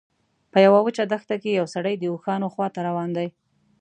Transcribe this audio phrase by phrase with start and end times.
[0.51, 3.27] په یوه وچه دښته کې یو سړی د اوښانو خواته روان دی.